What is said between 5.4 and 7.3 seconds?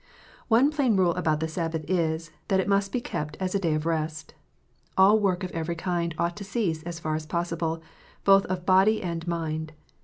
of every kind ought to cease as far as